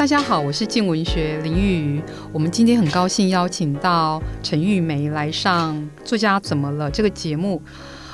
[0.00, 2.02] 大家好，我是静文学林玉瑜。
[2.32, 5.76] 我们今天很高兴邀请到陈玉梅来上
[6.06, 7.60] 《作家怎么了》这个节目，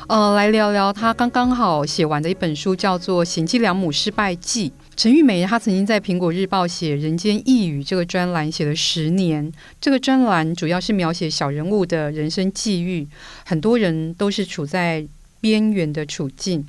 [0.08, 4.68] 呃，来聊聊她刚刚好写完的一本书，叫做《贤妻良母失败记》。
[4.96, 13.06] 陈玉梅她曾经在《苹果日报》写《人间异语》这个专栏写了十年，这个专栏主要是描写小人物的人生际遇，
[13.44, 15.06] 很多人都是处在
[15.40, 16.66] 边缘的处境。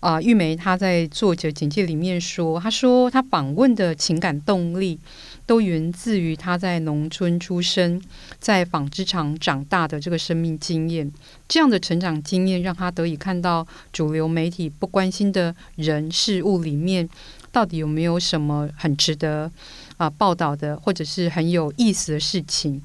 [0.00, 4.98] 啊、玉梅她在作者简介里面说，她说她访问的情感动力
[5.46, 8.00] 都源自于她在农村出生，
[8.38, 11.10] 在纺织厂长大的这个生命经验。
[11.48, 17.08] 这样的成长经验让她得以看到主流媒体不关心的人事物里面，
[17.50, 19.50] 到底有没有什么很值得
[19.96, 22.82] 啊、报道的，或者是很有意思的事情。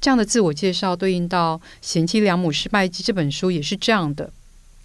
[0.00, 4.30] 这样的自我介绍对应到《贤妻良母失败记》这本书也是这样的。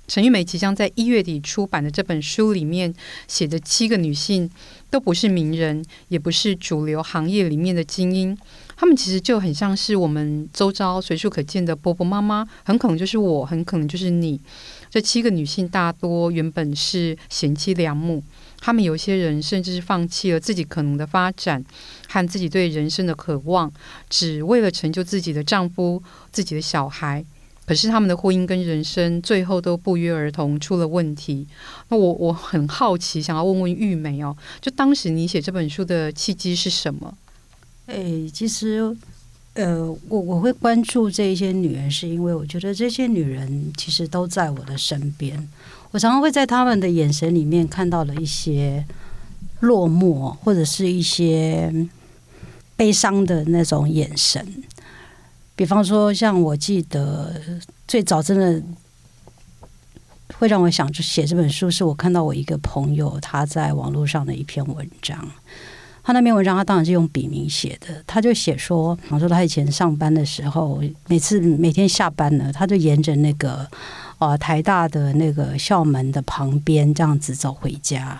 [0.10, 2.92] 陈玉梅即将在一月底出版的这本书里面
[3.28, 4.50] 写的七个女性，
[4.90, 8.36] 都不是名人，也不是主流行业里面的精英，
[8.76, 14.42] 她们其实就很像是我们周遭随处可见的婆婆妈妈，很可能就是我，很可能就是你。
[14.90, 18.24] 这七个女性大多原本是贤妻良母，
[18.60, 21.64] 她们有些人甚至是放弃了自己可能的发展
[22.08, 23.72] 和自己对人生的渴望，
[24.10, 26.02] 只为了成就自己的丈夫、
[26.32, 27.24] 自己的小孩。
[27.70, 31.46] 可是他们的婚姻跟人生最后都不约而同出了问题。
[31.90, 37.16] 那我我很好奇，想要问问玉梅哦，就当时你写这本书的契机是什么？
[37.86, 38.98] 诶，其实，
[39.54, 45.48] 呃，我我会关注这一些女人，是因为我觉得这些女人其实都在我的身边。
[45.92, 48.84] 我常常会在她们的眼神里面看到了一些
[49.60, 51.72] 落寞，或者是一些
[52.76, 54.44] 悲伤的那种眼神。
[55.60, 57.36] 比方说，像我记得
[57.86, 58.64] 最早真的
[60.38, 65.30] 会让我想写这本书，是我看到我一个朋友他在网络上的一篇文章。
[66.02, 68.02] 他那篇文章，他当然是用笔名写的。
[68.08, 73.68] 他就写说，比方说他以前上班的时候，每次每天下班了，他就沿着那个
[74.20, 78.18] 呃台大的那个校门的旁边这样子走回家。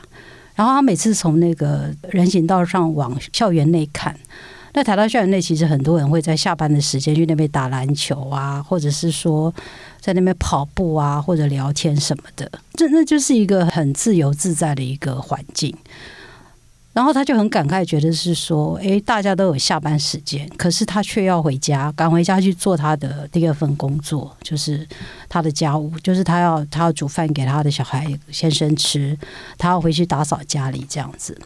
[0.56, 4.14] 然后他每次从那个人行道上往校园内看。
[4.74, 9.54] 在台大校园内，其实很多人会在下班的时间去那边打篮球啊，或者是说
[10.00, 12.50] 在那边跑步啊，或者聊天什么的。
[12.74, 15.76] 这那就是一个很自由自在的一个环境。
[16.92, 24.86] 然后他就很感慨，觉得是说，诶，大家都有下班时间，可是他却要回家，赶回家去做他的第二份工作，就是
[25.30, 29.18] 他的家务，就是他要他要煮饭给他的小孩先生吃，
[29.58, 31.40] 他要回去打扫家里这样子。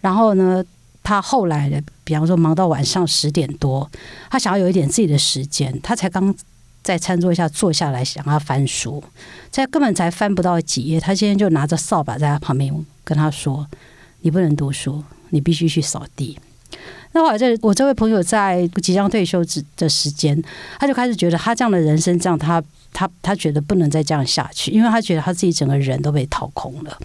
[0.00, 0.64] 然后呢，
[1.06, 3.88] 他后来的，比方说忙到晚上十点多，
[4.28, 6.34] 他想要有一点自己的时间，他才刚
[6.82, 9.00] 在餐桌下坐下来想要翻书，
[9.48, 12.74] 在根本才翻不到几页，他今天就拿着扫把在他旁边
[13.04, 13.64] 跟他说
[14.22, 16.36] ：“你不能读书，你必须去扫地。”
[17.14, 20.42] 那后来这我这位朋友在即将退休之的时间，
[20.80, 22.60] 他就开始觉得他这样的人生这样他。
[22.92, 26.98] 他他觉得不能再这样下去，因为他觉得他自己整个人都被掏空了，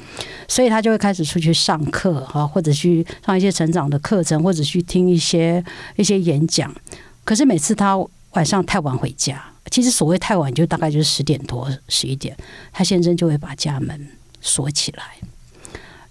[0.51, 5.63] 所以他就会开始出去上课哈，或者去上一些成长的课程，或者去听一些
[5.95, 6.69] 一些演讲。
[7.23, 7.97] 可是每次他
[8.31, 12.35] 晚上太晚回家，其实所谓太晚，就大概就是十点多、十一点，
[12.73, 14.09] 他先生就会把家门
[14.41, 15.03] 锁起来。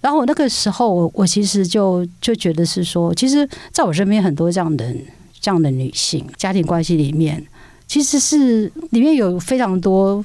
[0.00, 4.90] 然后我那个时候，我我其实就就觉得是说，其实在我身边很多这样的
[5.38, 7.46] 这样的女性，家庭关系里面。
[7.86, 10.24] 其实是里面有非常多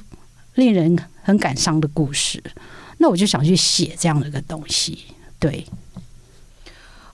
[0.54, 2.40] 令人很感伤的故事，
[2.98, 5.04] 那我就想去写这样的一个东西。
[5.38, 5.66] 对，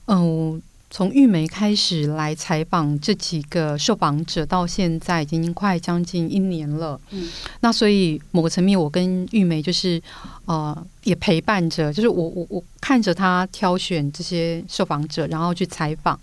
[0.07, 6.99] 嗯，从玉梅开始来采访这几个受访者，到现在已经快将近一年了。
[7.09, 7.29] 嗯，
[7.61, 10.01] 那所以某个层面，我跟玉梅就是
[10.45, 16.17] 呃，也陪伴着，就是我我我看着她挑选这些受访者，然后去采访。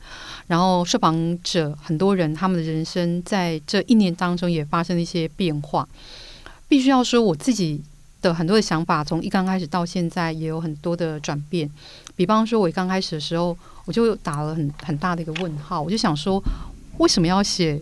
[0.46, 5.88] 然后，受访者很多人，他们的人生在这一年当中也发生了一些变化。
[6.66, 7.80] 必须要说，我自己
[8.20, 11.70] 的很多的想法，从一刚开始到现在，也有很多的转变。
[12.14, 16.42] 比方说，我刚开始的时候，我就打了很很大的一个问号，我就想说，
[16.98, 17.80] 为什么要写？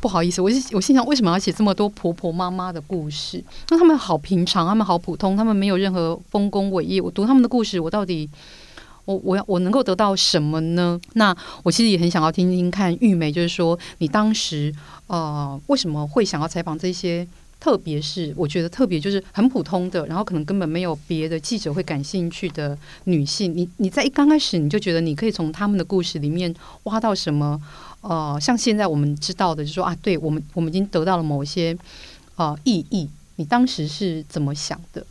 [0.00, 3.42] 不好意思，我我心想，为什么要写这么多婆婆妈妈的故事？
[3.68, 7.00] 那他们好平常，他们好普通，他们没有任何丰功伟业。
[7.00, 8.28] 我读他们的故事，我到底？
[9.04, 11.00] 我我要我能够得到什么呢？
[11.14, 14.70] 那我其实也很想要听听看玉梅，就是说你当时
[15.06, 17.26] 呃为什么会想要采访这些？
[17.60, 23.56] 特别是我觉得特别就是很普通的，然后可能根本没有别的记者会感兴趣的女性。
[23.56, 27.60] 你你在一刚开始你就觉得你可以从他们的故事里面挖到什么？
[28.00, 31.76] 呃，像现在我们知道的，就说啊，对我们我们已经得到了某些
[32.36, 33.08] 呃意义。
[33.36, 35.04] 你当时是怎么想的？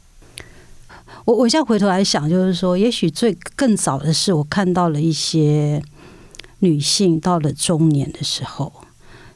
[1.25, 5.81] 我我现在回头来想，就是说，也许最更早的是，我看到了一些
[6.59, 8.71] 女性到了中年的时候，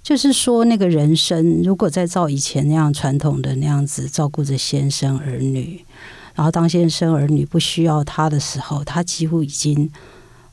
[0.04, 5.86] 就是说，那个人生如果再照以前那样传统的那样子照顾着先生儿女，
[6.34, 9.92] 然后当先生儿女不需要他的时候，他几乎已经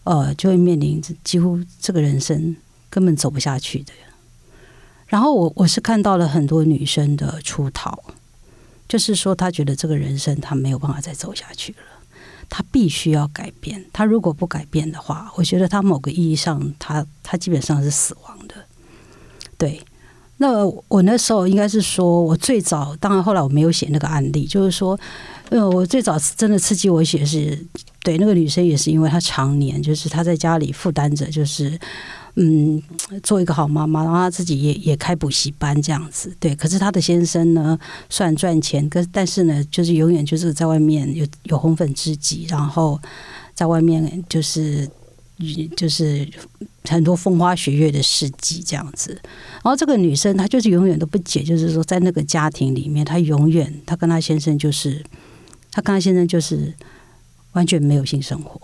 [0.04, 2.54] 呃就会面临几乎这个人生
[2.90, 3.92] 根本走不下去的。
[5.06, 7.98] 然后我我是看到了很多女生的出逃。
[8.86, 11.78] 就是说，她觉得这个人生她没有办法再走下去了，
[12.48, 13.84] 他必须要改变。
[13.92, 18.54] 他如果不改变的话，我觉得他某个意义上，他他基本上是死亡的。
[19.58, 19.78] 对，
[20.38, 24.98] 那我那时候应该是说，我最早，当然后来我没有写那个案例，就是说，
[25.50, 27.58] 呃，我最早真的刺激我写是，
[28.02, 31.78] 对那个女生也是因为她常年就是她在家里负担着，就是。
[32.40, 32.80] 嗯，
[33.24, 36.54] 做一个好妈妈，然后她自己也也开补习班这样子，对。
[36.54, 37.76] 可是她的先生呢，
[38.08, 42.96] 虽然赚钱，可但是呢，就是永远就是在外面有有红粉知己，然后
[43.56, 44.88] 在外面就是
[45.76, 46.28] 就是
[46.84, 49.18] 很多风花雪月的事迹这样子。
[49.62, 55.04] 然后这个女生她就是永远都不解，就是说在那个家庭里面，她永远她跟她先生就是
[55.70, 56.74] 她跟她先生就是
[57.52, 58.60] 完全没有性生活。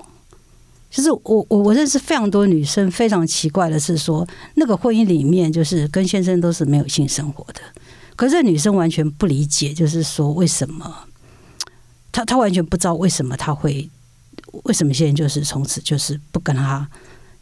[0.90, 4.24] 就是我我我认识非常多女生，非常奇怪的是说，
[4.54, 7.60] 那个婚姻里面就是跟先生都是没有性生活的，
[8.14, 11.08] 可是女生完全不理解，就是说为什么，
[12.12, 13.90] 她她完全不知道为什么她会，
[14.64, 16.88] 为什么现在就是从此就是不跟他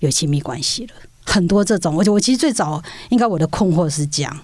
[0.00, 0.94] 有亲密关系了，
[1.24, 4.38] 很多这种，我我其实最早应该我的困惑是这样，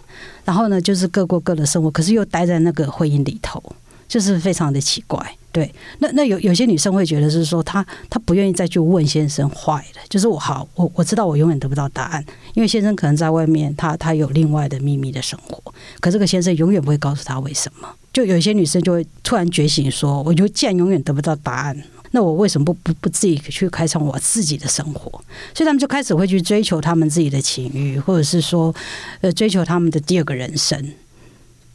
[0.44, 3.62] 然后呢就是各过各的生活，可是又待在那个婚姻里头。
[4.08, 12.24] 就是非常的奇怪，对，那那有有些女生会觉得是说，她她不愿意再去问先生坏了，就是我好，我我知道我永远得不到答案，
[12.54, 15.62] 因为先生可能在外面，他他有另外的秘密的生活，
[16.00, 17.86] 可这个先生永远不会告诉他为什么。
[18.10, 25.10] 就有些女生就会突然觉醒说，我就既然永远得不到答案，那我为什么不不不自己去开创我自己的生活？
[25.54, 28.74] 所以他们就开始会去追求他们自己的情欲，或者是说，
[29.20, 30.92] 呃，追求他们的第二个人生。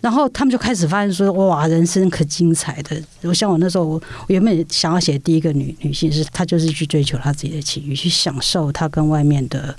[0.01, 3.01] 然后他们就开始发现说：“哇，人生可精彩的！
[3.21, 9.73] 我像我那时候，我原本想要写第一个女女性是，她就是去追求她自己的情欲，去享受她跟外面的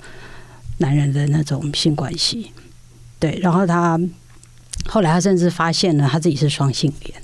[0.79, 2.51] 男人的那种性关系。
[3.19, 3.99] 对，然后她
[4.87, 7.21] 后来她甚至发现了她自己是双性恋。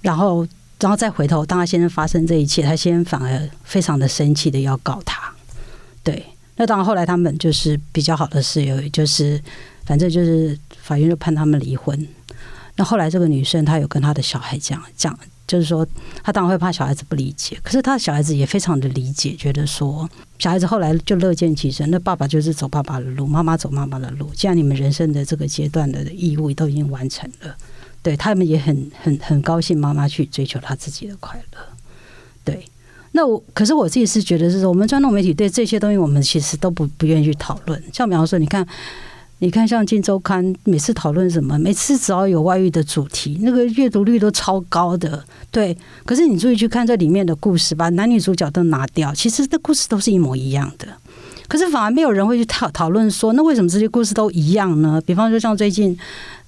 [0.00, 0.46] 然后，
[0.80, 5.32] 然后再回头，当他先生发生这一切，他先生反而非常的生气的要告他。
[6.02, 6.24] 对，
[6.56, 9.42] 那当然后来他们就是比较好的室友，就是
[9.84, 11.98] 反正就是。”法院就判他们离婚。
[12.76, 15.86] 那后来这个女生她有跟她的小孩讲讲，就是说
[16.22, 20.06] 她当然会怕小孩子不理解，可是她的小孩子也非常的理解，觉得说
[20.38, 21.90] 小孩子后来就乐见其成。
[21.90, 24.30] 那爸爸就是走爸爸的路，妈妈走妈妈的路。
[24.34, 27.56] 既然你们人生的这个阶段的义务都已经完成了，
[28.04, 31.58] 对他们也很很很高兴妈妈去追求她自己的快乐。
[32.44, 32.64] 对，
[33.10, 37.82] 那我可是我自己是觉得是说，我们传统媒体对这些东西，我们其实都不不愿意去讨论。
[37.92, 38.64] 像比方说，你看。
[39.40, 45.22] 你看，像《镜周刊》每次讨论什么，每次只要有外遇的主题，那个阅读率都超高的。
[45.50, 50.86] 对，可是你注意去看这里面的故事，把男女主角都拿掉，其实这故事都是一模一样的。
[51.48, 55.02] 可是反而没有人会去讨讨论说，那为什么这些故事都一样呢？
[55.04, 55.98] 比方说，像最近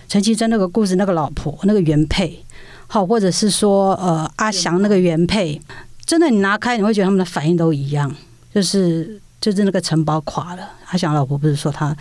[0.09, 2.43] 陈綺贞那个故事，那个老婆那个原配，
[2.87, 5.61] 好，或者是说呃阿翔那个原配，
[6.05, 8.15] 真的你拿开，你会觉得他们的反应都一样，
[8.55, 10.71] 就是就是那个城堡垮了。
[10.87, 11.97] 阿翔老婆不是说他。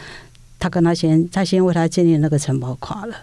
[0.57, 3.15] 他跟他先，他先为他建立那个城堡垮了，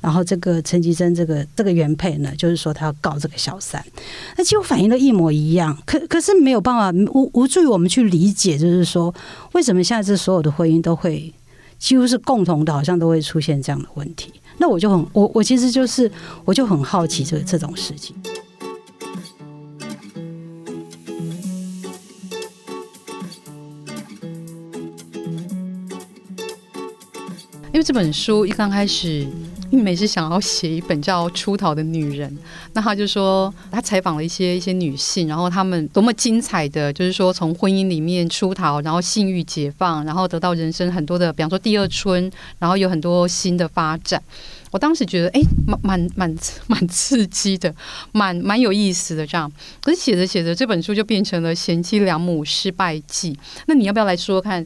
[0.00, 3.84] 然后这个陈綺贞这个这个原配呢，就是说他要告这个小三，
[4.36, 9.14] 那几乎反应都一模一样，可可是没有办法无无助于我们去理解，就是说
[9.52, 11.32] 为什么现在这所有的婚姻都会
[11.80, 14.32] 几乎是共同的，好像都会出现这样的问题。
[14.58, 16.08] 那我就很我我其实就是
[16.44, 18.14] 我就很好奇这这种事情。
[27.72, 29.26] 因为这本书一刚开始，
[29.70, 32.30] 玉梅是想要写一本叫《出逃的女人》，
[32.72, 44.22] 那他就说他采访了一些一些女性，然后她们多么精彩的，就是说从婚姻里面出逃，然后性欲解放，然后得到人生很多的，比方说第二春，然后有很多新的发展。
[44.72, 46.36] 我当时觉得，哎，蛮蛮蛮
[46.68, 47.74] 蛮刺激的，
[48.12, 49.50] 蛮蛮有意思的这样。
[49.82, 53.36] 可是写着写着，这本书就变成了贤妻良母失败记。
[53.66, 54.64] 那你要不要来说说看？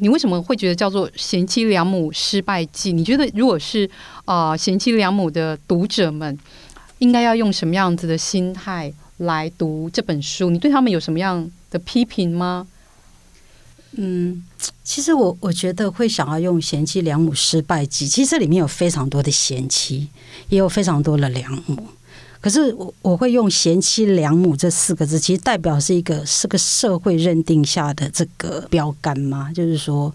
[0.00, 2.92] 你为什么会觉得叫做贤妻良母失败记？
[2.92, 3.88] 你觉得如果是
[4.24, 6.36] 啊、贤妻良母的读者们，
[6.98, 10.50] 应该要用什么样子的心态来读这本书？
[10.50, 12.66] 你对他们有什么样的批评吗？
[13.92, 14.44] 嗯，
[14.82, 20.08] 其实我我觉得会想要用贤妻良母失败记，其实这里面有非常多的贤妻，
[20.48, 21.86] 也有非常多的良母。
[22.44, 29.50] 可是我我会用贤妻良母这四个字，其实代表是一个是个社会认定下的这个标杆吗？
[29.54, 30.12] 就是说，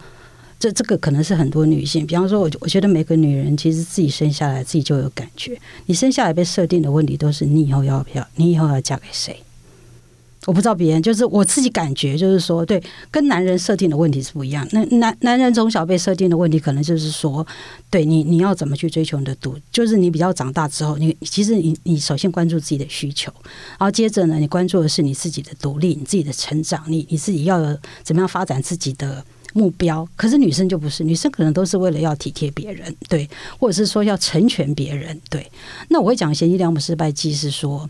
[0.59, 9.36] 这这个可能是很多女性，比方说，我我觉得每个女人其实自己生下来自己就有感觉，你生下来被设定的问题都是你以后要不要，你以后要嫁给谁？
[10.46, 12.81] 我不知道别人，就是我自己感觉，就是说，对，
[13.12, 14.65] 跟男人设定的问题是不一样。
[14.72, 17.46] 那男男人从小被设定的问题，可能就是说，
[17.89, 23.31] 对你你要怎么去追求你的独，就是你比较长大之后，你其实你你首先关注自己的需求，
[23.77, 30.08] 然后接着呢，你关注的是你自己的独立，你自己的成长，你你自己要有怎么样发展自己的目标。
[30.15, 33.29] 可是女生就不是，女生可能都是为了要体贴别人，对，
[33.60, 35.46] 或者是说要成全别人，对。
[35.89, 37.88] 那我会讲贤妻良母失败记是说。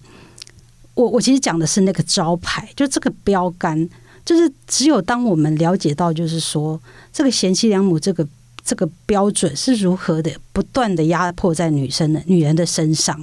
[1.00, 3.90] 我我其实讲的是那个招牌，就这个标杆，
[4.26, 6.78] 就是只有当我们了解到，就是说
[7.14, 8.28] 这个贤妻良母这个
[8.66, 13.18] 这个标准是如何的不断的压迫在女生的女人的身上，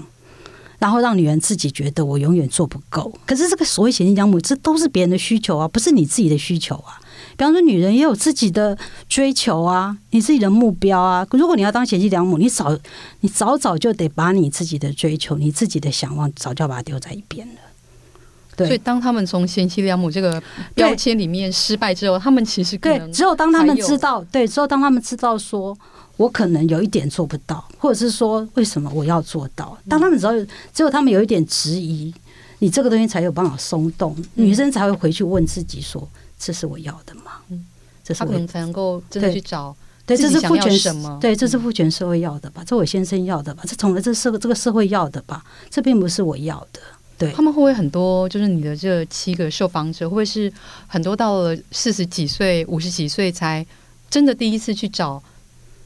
[0.79, 3.13] 然后让女人自己觉得我永远做不够。
[3.27, 6.99] 可是这个所谓贤妻良母，这都是别人的需求啊，不是你自己的需求啊。
[7.37, 11.27] 比方说，女人也有自己的追求啊，你自己的目标啊。
[11.33, 12.75] 如果你要当贤妻良母，你早
[13.21, 17.61] 你早早就得把你自己的追求、你自己的想望，早就要把它丢在一边了。
[18.57, 20.43] 对，所以，当他们从贤妻良母这个
[20.75, 25.77] 标签里面失败之后，他们其实可能对，只有当他们知道，对，只有当他们知道说，
[26.17, 29.77] 我可能有一点做不到，或者是说，为什么我要做到？
[29.89, 30.33] 当他们知道，
[30.73, 32.13] 只有他们有一点质疑，
[32.61, 36.09] 你这个东西才有办法松动，女生才会回去问自己说
[36.41, 37.67] ：“这是我要的吗？”嗯，
[38.03, 41.19] 这是我他可能才能够真的去找，对，这是父权什么？
[41.21, 42.65] 对，这是父权社会要的吧？
[42.67, 43.63] 这我先生要的吧？
[43.67, 45.45] 这从来这社这个社会要的吧？
[45.69, 46.81] 这并不是我要的。
[47.19, 48.29] 对，他们会不会很多？
[48.29, 50.53] 就是你的这七个受访者，会不会是
[50.87, 53.65] 很多到了四十几岁、五十几岁才
[54.11, 55.23] 真的第一次去找，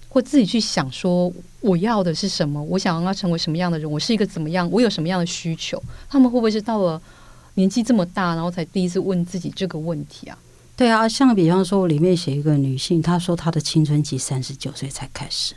[0.09, 2.63] 或自己去想说我要的是什么？
[2.65, 3.91] 我想要成为什么样的人？
[3.91, 4.69] 我是一个怎么样？
[4.71, 5.81] 我有什么样的需求？
[6.09, 7.01] 他们会不会是到了
[7.55, 10.37] 年纪这么大，然后才第一次问自己这个问题啊？
[10.77, 15.55] 对啊，像比方说，我里面写一个女性，她说她的青春期三十九岁才开始。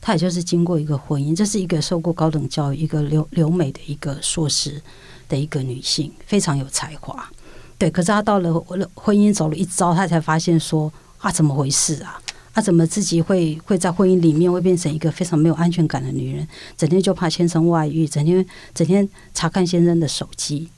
[0.00, 4.80] 她也就是经过一个婚姻，这是一个受过高等教育、一个留留美的一个硕士
[5.28, 7.28] 的一个女性，非常有才华。
[7.76, 8.52] 对，可是她到了
[8.94, 12.20] 婚姻走了一遭，她才发现说啊，怎么回事啊？
[12.54, 16.48] 她怎么自己会会在婚姻里面会变成一个非常没有安全感的女人？
[16.76, 20.68] 整天就怕先生外遇，整天整天查看先生的手机，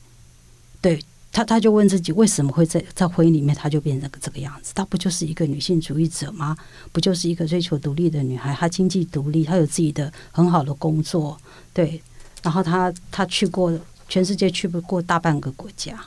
[0.80, 0.98] 对。
[1.32, 4.72] 他他就问自己为什么会在在婚姻里面他就变成这个样子？
[4.74, 6.56] 他不就是一个女性主义者吗？
[6.90, 8.52] 不就是一个追求独立的女孩？
[8.52, 11.40] 她经济独立，她有自己的很好的工作，
[11.72, 12.02] 对。
[12.42, 16.04] 然后她她去过全世界，去不过大半个国家，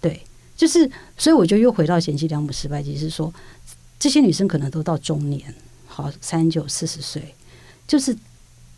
[0.00, 0.22] 对。
[0.56, 3.32] 就是所以我就又回到贤妻良母失败记，是说
[3.98, 5.52] 这些女生可能都到中年，
[5.88, 7.34] 好三九四十岁，
[7.88, 8.16] 就是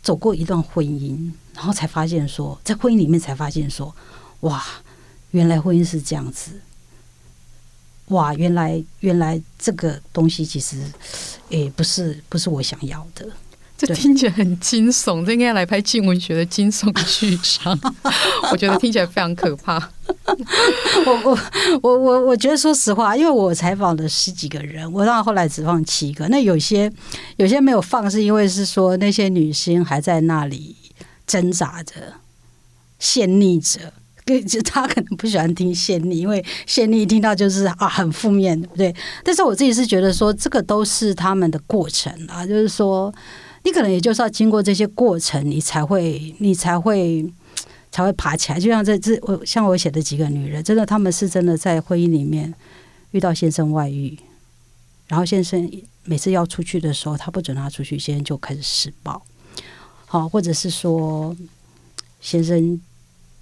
[0.01, 3.95] 走过一段婚姻，然后才发现说，在婚姻里面才发现说，
[4.39, 4.63] 哇。
[5.33, 6.51] 原来婚姻是这样子，
[8.09, 8.33] 哇！
[8.35, 10.77] 原来原来这个东西其实，
[11.49, 13.27] 也，不是不是我想要的。
[13.75, 17.77] 这听起来很惊悚，这应该来拍静文学的惊悚剧场。
[18.51, 19.77] 我觉得听起来非常可怕。
[21.05, 21.39] 我我
[21.81, 26.27] 我我我觉得，说实话，因为我采访了十几个人，我到后来只放七个。
[26.27, 26.89] 那有些
[27.37, 30.75] 有些没有放，是因为是说那些女星还在那里
[31.25, 32.13] 挣扎着、
[32.99, 33.91] 陷溺着。
[34.25, 38.95] 跟就他可能不喜欢听陷溺，因为陷溺一听到就是啊很负面，对不对？
[39.23, 43.13] 但是我自己是觉得说，这个都是他们的过程啊，就是说，
[43.63, 47.25] 你可能也就是要经过这些过程，你才会，你才会
[47.91, 48.59] 才会爬起来。
[48.59, 52.53] 就像这这我像我写的几个女人，真的他们是真的在婚姻里面
[53.11, 54.17] 遇到先生外遇，
[55.07, 55.69] 然后先生
[56.05, 59.21] 每次要出去的时候，他不准他出去，先生就开始施暴，
[60.05, 61.35] 好，或者是说
[62.21, 62.79] 先生。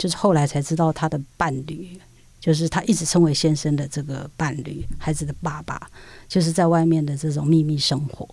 [0.02, 1.96] 就是后来才知道，他的伴侣
[2.40, 5.80] 就是他一直称为先生的这个伴侣，孩子的爸爸，
[6.28, 8.28] 就是在外面的这种秘密生活。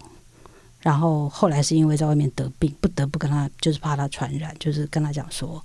[0.81, 5.63] 然后后来是因为在外面得病，不得不跟他，就是怕他传染，就是跟他讲说，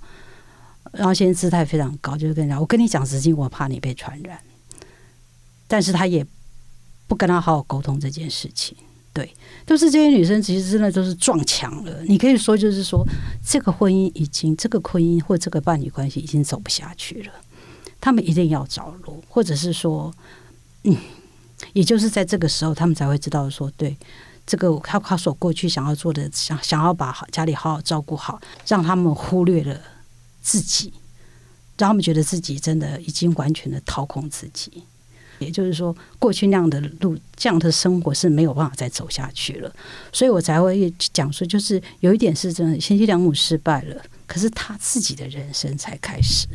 [0.92, 4.38] 然后先生姿态非常高，就是跟他讲，我跟你讲实情，我怕你被传染。
[5.66, 6.26] 但是他也
[7.06, 8.76] 不跟他好好沟通这件事情。
[9.14, 9.32] 对，
[9.64, 12.02] 都是这些女生，其实真的都是撞墙了。
[12.02, 13.06] 你可以说，就是说，
[13.46, 17.32] 这个婚姻已经，这个婚姻或这个伴侣关系已经走不下去了。
[18.00, 20.12] 他们一定要找路，或者是说，
[20.82, 20.96] 嗯，
[21.74, 23.96] 也就是在这个时候，他们才会知道说，对，
[24.44, 29.80] 这个他他所过去想要做的，想想要把家里好好照顾好，让他们忽略了
[30.42, 30.92] 自己，
[31.78, 34.82] 让他们觉得自己真的已经完全的掏空自己。
[35.44, 39.70] 也就是说，过去那样的路，这样的生活是没有办法再走下去了。
[40.12, 46.48] 所以我才会讲说，就是有一点是真的，贤妻良母失败了，可是他自己的人生才开始。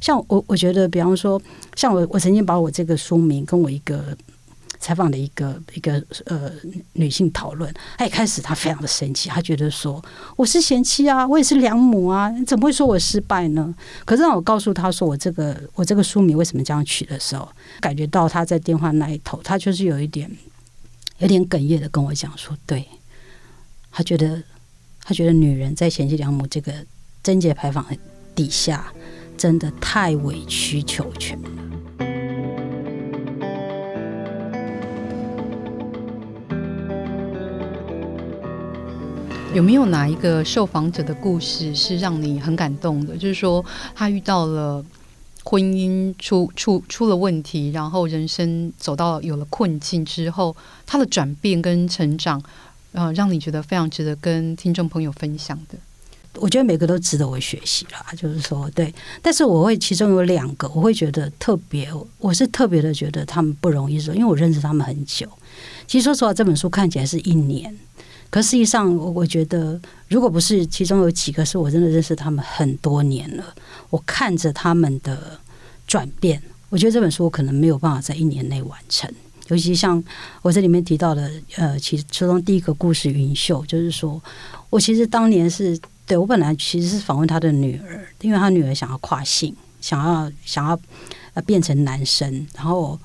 [0.00, 1.40] 像我，我觉得，比方说，
[1.74, 4.16] 像我，我曾经把我这个书名跟我一个。
[4.78, 6.50] 采访的一个一个呃
[6.94, 10.02] 女性讨论，她一开始她非常的生气，她觉得说
[10.36, 13.74] 我是贤妻啊，我也是良母啊，你怎么会说我失败呢？
[14.04, 17.48] 可是让我告诉她说我这个我这个书名为什么这样取的时候，
[17.80, 20.30] 感觉到她在电话那一头，她就是有一点
[21.18, 22.86] 有点哽咽的跟我讲说，对，
[23.90, 24.42] 她觉得
[25.02, 26.72] 她觉得女人在贤妻良母这个
[27.22, 27.84] 贞节牌坊
[28.34, 28.92] 底下，
[29.36, 31.65] 真的太委曲求全了。
[39.56, 43.16] 有没有哪一个受访者的故事是让你很感动的？
[43.16, 44.84] 就是说，他遇到了
[45.44, 52.38] 婚姻出出出了问题，然后人生走到有了困境之后，他的转变跟成长，
[52.92, 55.78] 呃，让你觉得非常值得跟听众朋友分享的。
[56.34, 58.94] 我觉得每个都值得我学习啦，就是说，对。
[59.22, 65.26] 但是我会其中有两个，我会觉得特别，我是特别的觉得他们不容易，说，因为我认识他们很久。
[65.86, 67.74] 其实说实话，这本书看起来是一年。
[68.36, 73.42] 可实际上，我我觉得，如果不是其中有几个是我真的认识他们很多年了，
[73.88, 75.40] 我看着他们的
[75.86, 79.10] 转变，我觉得这本书可能没有办法在一年内完成。
[79.46, 80.04] 尤其像
[80.42, 84.22] 我这里面提到的，呃，其其中第一个故事云秀，就是说
[84.68, 90.78] 我其实当年是对我本来其实是访问他的女儿，因为他女儿想要跨性，想要想要
[91.32, 93.00] 呃变成男生，然后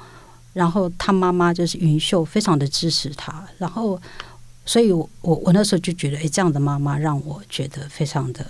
[0.51, 3.97] 然后他妈妈就是云秀，非常的支持他，然后。
[4.65, 8.45] 所以我，我我那时候就觉得，哎，这样的妈妈让我觉得非常的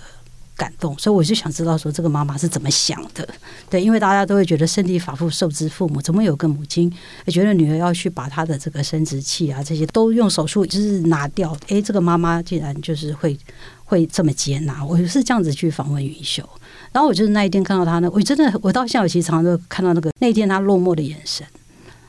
[0.54, 0.96] 感动。
[0.98, 3.26] 所以，我就想知道说，这个妈妈是怎么想的？
[3.70, 6.92] 对，因为大家都会觉得，身体发肤受之父母，怎么有个母亲
[7.28, 11.56] 觉得女儿要去把她的这个生殖器啊这些都用手术就是拿掉？
[11.68, 13.36] 哎，这个妈妈竟然就是会
[13.84, 14.84] 会这么接纳。
[14.84, 16.46] 我是这样子去访问云秀，
[16.92, 21.44] 然后我就是那一天看到她呢，我真的我到现在其实常常都看到那个那一天她落寞的眼神。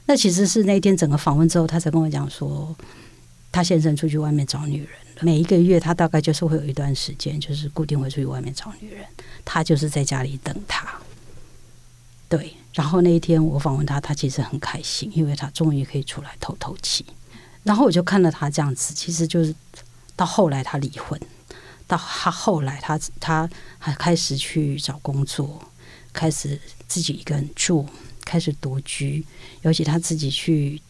[0.06, 2.76] 那其实是那一天整个访问之后，她才跟我讲说。
[3.54, 4.90] 他先生出去外面找女人，
[5.22, 9.06] 每一个月他大概就是会有一段时间，就是固定会出去外面找女人。
[9.46, 10.92] 他就是在家里等他。
[12.28, 17.06] 对，然后那一天我访问他，他其实很开心，因为他终于可以出来透透气。
[17.62, 19.54] 然后我就看到他这样子，其实就是
[20.16, 21.22] 到后来他离婚，
[21.86, 25.62] 到他后来他他还开始去找工作，
[26.12, 27.86] 开始自己一个人住，
[28.26, 29.24] 开始独居，
[29.62, 30.82] 尤其他自己去。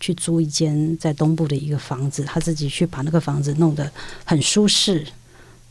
[0.00, 3.88] 去租一间在东部的一个房子，他自己去把那个房子弄得
[4.24, 5.06] 很舒适，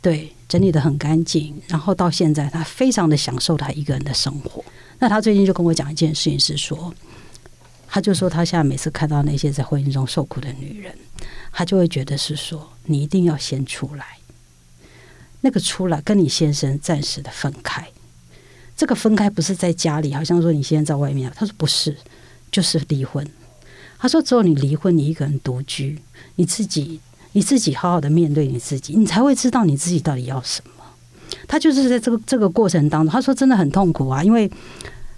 [0.02, 1.60] 对，整理得很干净。
[1.68, 4.64] 然后到现在，他非常的享受他一个人的生活。
[5.00, 6.94] 那他最近就跟我讲一件事情，是说，
[7.88, 10.96] 他就说他现在每次看到那些在婚姻中受苦的女人，
[11.52, 14.20] 他就会觉得是说，你一定要先出来，
[15.42, 17.88] 那个出来跟你先生暂时的分开。
[18.78, 21.98] 这个分开不是在家里，好像说你现在在外面，他说不是，
[22.52, 23.28] 就是离婚。
[24.00, 26.02] 他说：“只有你离婚，你一个人独居，
[26.36, 27.00] 你自己
[27.34, 30.72] 你自己好好的面对你自己，你才会知道你自己到底要什么。”
[31.48, 34.50] 他就是在这个这个过程当中，他说真的很痛苦啊，因为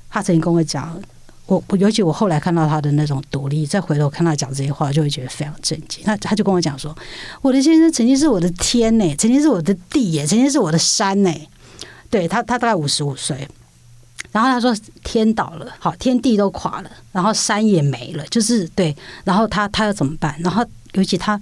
[0.09, 0.99] 他曾经跟我讲，
[1.45, 6.03] 我尤其我后来看到他的那种独立，再回头看他讲这些话，就会觉得非常震惊。
[6.03, 6.97] 他他就跟我讲说
[7.41, 11.31] ：“我的先生曾经是我的天呢，曾经是我的地耶，曾经是我的山呢。”
[12.09, 13.47] 对他，他大概五十五岁。
[14.31, 18.95] 然后他说天倒了，好，天地都垮了，然后山也没了，就是对。
[19.25, 20.33] 然后他他要怎么办？
[20.39, 21.37] 然后尤其他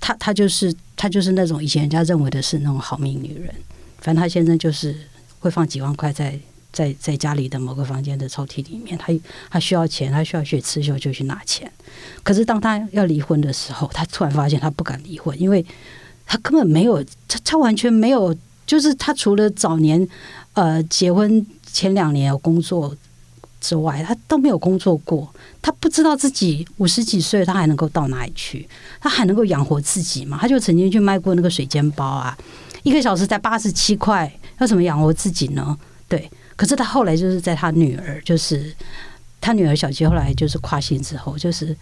[0.00, 3.54] 他他就是他就是那种以前人家认为的是那种好命女人。
[4.00, 4.96] 反正他先生就是
[5.38, 6.36] 会放几万块在
[6.72, 8.98] 在在家里的某个房间的抽屉里面。
[8.98, 9.12] 他
[9.48, 11.70] 他需要钱，他需要去刺绣就去拿钱。
[12.24, 15.64] 可是当他要离婚的时候，他突然发现他不敢离婚，因为
[16.26, 18.34] 他根本没有他他完全没有，
[18.66, 20.08] 就是他除了早年
[20.54, 21.46] 呃结婚。
[21.72, 22.94] 前两年有工作
[23.60, 25.32] 之外，他都没有工作过。
[25.60, 28.68] 他不知道自己五十几岁，他还能够到哪里去？
[29.00, 30.38] 他还能够养活自己吗？
[30.40, 32.36] 他就曾经去卖过那个水煎包啊，
[32.82, 35.76] 一个小时才八十七块，要怎么养活自己呢？
[36.08, 36.30] 对。
[36.56, 38.74] 可是他后来就是在他女儿，就是
[39.40, 41.76] 他女儿小杰后来就是跨性之后，就是。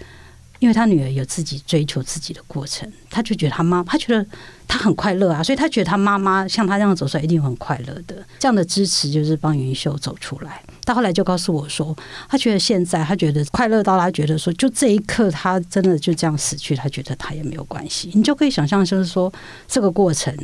[0.58, 4.26] 因为他女儿有自己追求自己的过程，他就觉得他妈，他觉得
[4.66, 8.16] 他很快乐啊，所以他觉得他妈妈像他这样走出来一定很快乐的。
[8.38, 10.62] 这样的支持就是帮云秀走出来。
[10.84, 11.96] 他后来就告诉我说，
[12.28, 18.10] 他觉得现在他觉得快乐到他觉得说，就这一刻他真的就这样死去，他觉得他也没有关系。
[18.14, 19.32] 你就可以想象，就是说
[19.66, 20.34] 这个过程，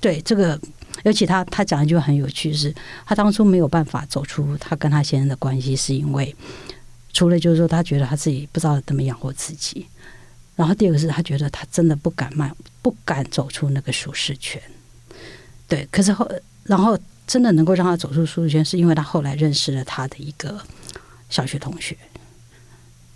[0.00, 0.58] 对这个，
[1.04, 2.74] 尤其他他讲一句很有趣是，
[3.06, 6.34] 他当初没有办法走出他跟他先生的关系，是因为。
[7.14, 9.86] 除了就是说他觉得他自己不知道怎么养活自己，
[10.54, 14.60] 然后第二个是他觉得他真的不敢迈，不敢走出那个舒适圈。
[15.66, 16.30] 对，可是后
[16.64, 20.60] 然后真的能够让他走出舒适圈，是因为他后来认识了他的一个
[21.30, 21.96] 小学同学，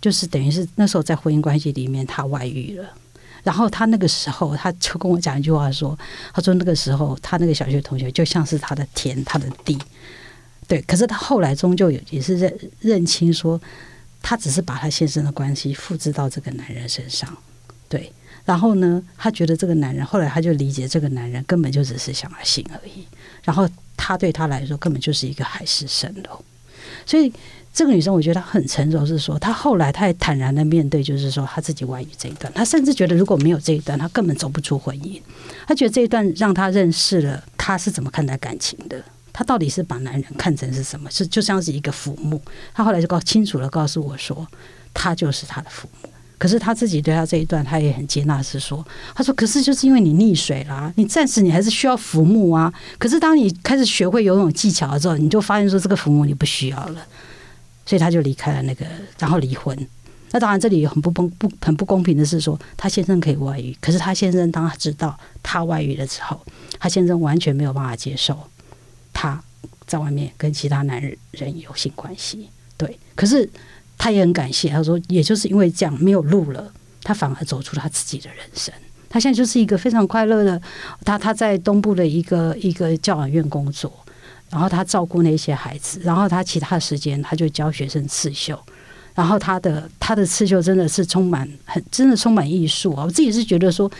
[0.01, 2.89] 就是等于是那时候在婚姻关系里面他外遇了。
[3.41, 5.97] 然后他那个时候，他就跟我讲一句话说
[6.33, 9.77] ：“他说那个时候，他那个小学同学就像是他的天，他的地。
[10.67, 13.59] 对，可是他后来终究也也是认认清说，
[14.21, 17.35] 她只是把她先生的关系复制到这个男人身上。
[17.87, 18.11] 对，
[18.45, 23.05] 然后呢，她觉得这个男人后来她就理解这个男人根本就只是想要性而已。
[23.43, 26.43] 然后他对他来说根本就是一个海市蜃楼，
[27.05, 27.31] 所以。”
[27.71, 32.51] 这个女生，我觉得她很成熟，是说她后来她也坦然的面对，就是说她自己外遇这一段。
[32.51, 35.21] 她甚至觉得如果没有这一段，她根本走不出婚姻。
[35.67, 39.01] 她觉得这一段让她认识了她是怎么看待感情的，
[39.39, 41.09] 他到底是把男人看成是什么？
[41.09, 42.41] 是就像是一个浮木。
[42.73, 44.45] 他后来就告清楚的告诉我说，
[44.93, 46.09] 他就是他的父母。
[46.37, 52.73] 可是他自己对他这一段，他也很接纳，是说，他说，可是就是因为你溺水啦，你暂时你还是需要浮木啊。
[52.97, 57.01] 可是当你开始学会游泳技巧了之后，你就发现说这个浮木你不需要了。
[57.85, 58.85] 所以他就离开了那个，
[59.19, 59.87] 然后离婚。
[60.31, 66.37] 那当然，这里很不公不很不公平的是说，他先生可以外遇，可是他先生当他知道他外遇了之后，
[66.77, 68.37] 他先生完全没有办法接受
[69.85, 72.49] 在外面跟其他男人有性关系。
[72.77, 73.49] 对，可是
[73.97, 76.71] 他也很感谢，他说，也就是因为这样没有路了，
[77.03, 78.73] 他反而走出了他自己的人生。
[79.09, 80.61] 他现在就是一个非常快乐的，
[81.03, 83.91] 他他在东部的一个一个教养院工作。
[84.51, 88.59] 然后他照顾那些孩子，然后他其他时间他就教学生刺绣，
[89.13, 93.03] 然后他的他的刺绣真的是充满很真的充满艺术啊！
[93.03, 93.91] 我自己是觉得说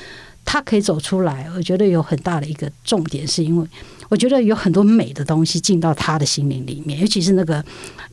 [0.52, 3.68] 他可以走出来，我觉得有很大的一个重点，是因为
[4.08, 7.64] 我觉得有很多美的东西进到他的心灵里面，尤其是那个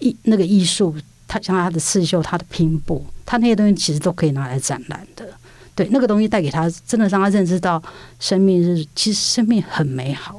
[0.01, 0.95] 艺那个艺术，
[1.27, 5.27] 他像他的刺绣、他的拼布，他那些东西其实都可以拿来展览的。
[5.75, 7.83] 对，那个东西带给他，真的让他认知到
[8.21, 10.39] 生命是其实生命很美好。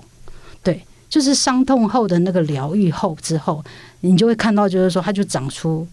[0.61, 0.79] 对
[1.09, 3.65] 就是伤痛后的那个疗愈后之后，
[4.01, 5.87] 你就会看到，就是说，它就长出，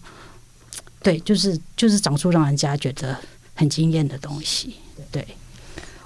[1.01, 3.17] 对，就是就是长出让人家觉得
[3.55, 4.75] 很惊艳的东西。
[5.11, 5.25] 对，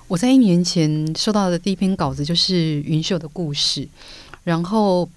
[0.10, 3.88] 我在一年前收到的第一篇稿子就是云秀的故事，
[4.44, 5.08] 然后。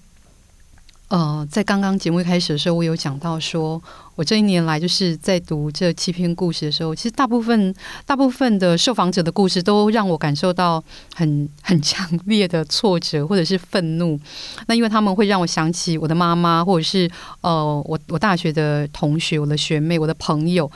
[1.09, 3.79] 呃，在刚刚节目一开始的时候，我有讲到说，
[4.15, 14.19] 我这一年来就是在读这七篇故事的时候，其实大部分大部分的受访者的故事都让我感受到很很强烈的挫折或者是愤怒。
[14.65, 17.07] 那因为他们会让我想起我的妈妈，或者是
[17.41, 20.71] 呃，我我大学的同学、我的学妹、我的朋友，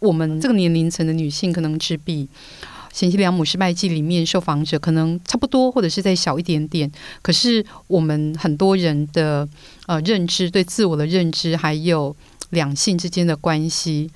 [0.00, 2.24] 我们这个年龄层的女性可能只比。
[2.92, 6.90] 《贤妻良母失败记》里面受访者可能差不多，或者是再小一点点。
[7.22, 9.48] 可是我们很多人的
[9.86, 12.14] 呃认知，对自我的认知，还有
[12.50, 14.10] 两性之间的关系，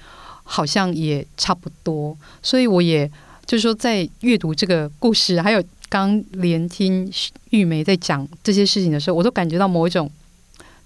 [0.45, 2.17] 好像也差不多。
[2.43, 3.11] 所以我也
[3.47, 7.11] 就是说，在阅读这个故事，还有刚连听
[7.51, 10.11] 玉梅在讲这些事情的时候，我都感觉到某一种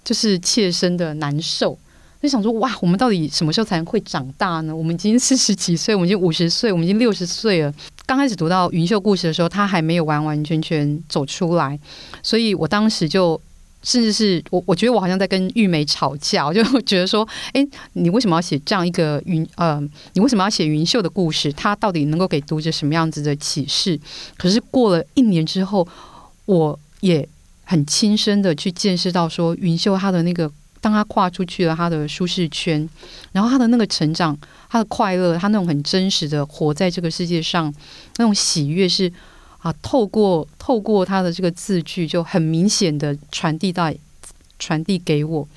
[0.05, 1.77] 就是切身的难受。
[2.21, 4.75] 就想说哇，我们到底什么时候才能会长大呢？
[4.75, 7.73] 我们已经四十几岁，我们已经五十岁，我们已经六十岁了。
[8.05, 11.79] 刚开始读到云秀故事的时候，他还没有完完全全走出来，
[12.21, 13.41] 所以我当时就
[13.81, 19.47] 甚至是我，我觉得我好像在跟玉梅吵架，我就 觉得说，哎，你为什么要写这样一个云？
[19.55, 19.81] 呃，
[20.13, 21.51] 你为什么要写云秀的故事？
[21.53, 23.99] 他到底能够给读者什么样子的启示？
[24.37, 25.87] 可是过了一年之后，
[26.45, 27.27] 我也
[27.63, 30.51] 很亲身的去见识到说，云秀他的那个。
[30.81, 32.89] 当他跨出去了他的舒适圈，
[33.31, 37.73] 然后他的那个成长，他的快乐，他那种很真实的活在这个世界上，
[38.17, 39.09] 那种喜悦是
[39.59, 43.93] 啊，透过透过他的这个字句，就很明显的传递到
[44.57, 45.47] 传递给我。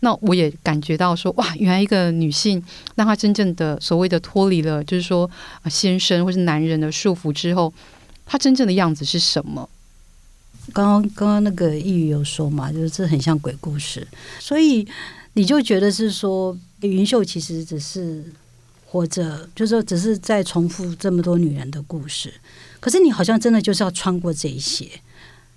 [0.00, 2.62] 那我也感觉到说，哇，原来一个女性，
[2.96, 5.30] 当她真正的所谓的脱离了，就是说
[5.62, 7.70] 啊，先生或是男人的束缚之后，
[8.24, 9.68] 她真正的样子是什么？
[10.70, 14.06] 刚刚刚刚那个易语有说嘛，就是这很像鬼故事，
[14.38, 14.86] 所以
[15.34, 18.24] 你就觉得是说云秀其实只是
[18.86, 22.32] 活着，就是说只是在重复这么多女人的故事。
[22.80, 24.88] 可是你好像真的就是要穿过这一些，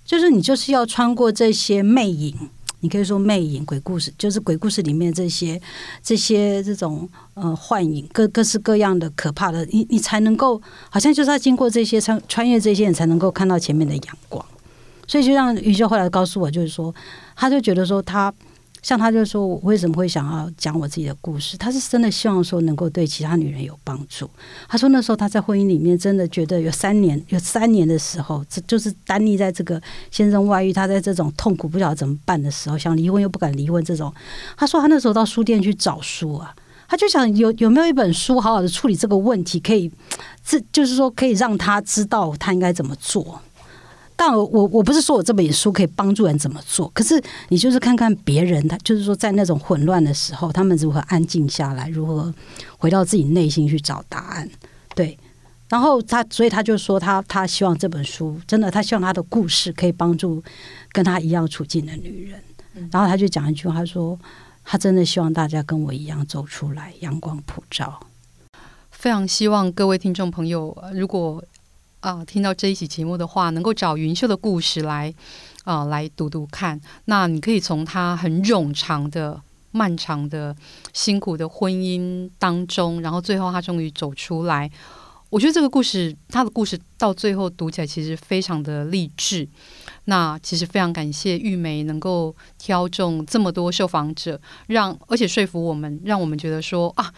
[0.04, 2.36] 就是你就是要穿过这些魅影，
[2.80, 5.60] 你可以说魅影鬼故事，就是鬼故事里面这些
[6.02, 14.44] 这些这种呃幻影，各各式各样的可怕的，你你才能够好像就是要经过这些穿穿越这些，你才能够看到前面的阳光。
[15.06, 16.94] 所以就让云秀后来告诉我，就是说，
[17.36, 18.32] 他就觉得说，他
[18.82, 21.56] 像他就说，我为什么会想要讲我自己的故事？
[21.56, 24.28] 他是真的希望说能够对其他女人有帮助。
[24.68, 34.12] 他说那时候他在婚姻里面真的觉得有三年，有三年的时候，这就是单立在这个先生外遇，他在这种痛苦不晓得怎么办的时候，想离婚又不敢离婚这种。
[34.56, 36.54] 他说他那时候到书店去找书啊。
[36.86, 39.90] 他就想有有没有一本书好好的处理这个问题，可以，
[40.44, 43.40] 这就是说可以让他知道他应该怎么做。
[44.16, 52.32] 但我我不是说我这本书可以帮助人怎么做，可是你就是看看别人，他就是说在那种混乱的时候，他们如何安静下来，如何
[52.78, 54.48] 回到自己内心去找答案。
[54.94, 55.18] 对，
[55.68, 60.42] 然后他所以他就说他他希望这本书真的，他希望他的故事可以帮助
[60.92, 62.40] 跟他一样处境的女人。
[62.90, 64.18] 然后他就讲一句话，他说。
[64.66, 68.00] 他真的希望大家跟我一样走出来，阳光普照。
[68.90, 71.44] 非常希望各位听众朋友，如果
[72.04, 75.12] 啊、听到这一期节目的话，能够找云秀的故事来
[75.64, 76.78] 啊、来读读看。
[77.06, 79.40] 那你可以从他很冗长的、
[79.70, 80.54] 漫长的、
[80.92, 84.70] 辛苦的婚姻当中，然后最后他终于走出来。
[85.30, 89.48] 我觉得这个故事，他的故事到最后读起来其实非常的励志。
[90.04, 97.10] 那其实非常感谢玉梅能够挑中这么多受访者，让而且说服我们，让我们觉得说啊，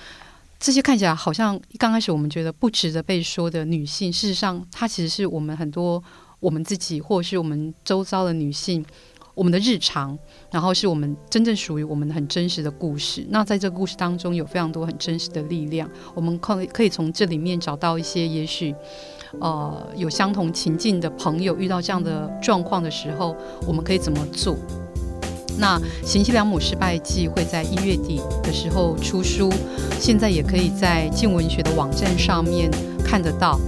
[0.66, 6.02] 这些看起来好像刚开始我们觉得不值得被说的女性，事实上她其实是我们很多
[6.40, 8.84] 我们自己或者是我们周遭的女性。
[9.32, 10.18] 我们的日常，
[10.50, 13.24] 然后是我们真正属于我们很真实的故事。
[13.28, 15.88] 那在这个故事当中，有非常多很真实的力量。
[16.14, 18.74] 我们可可以从这里面找到一些，也许
[19.38, 23.36] 呃有相同情境的朋友遇到这样的状况的时候，
[23.68, 24.56] 我们可以怎么做？
[25.58, 29.52] 那《贤妻良母失败记》会在一月底的时候出书，
[30.00, 32.70] 现在也可以在静文学的网站上面
[33.04, 33.58] 看得到。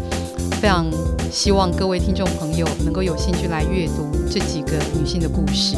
[0.60, 0.86] 非常
[1.30, 5.76] 希望各位听众朋友能够有兴趣来阅读这几个女性的故事。